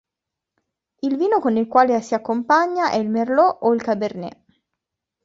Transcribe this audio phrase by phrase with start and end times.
[1.03, 4.43] Il vino con il quale si accompagna è il Merlot o il Cabernet.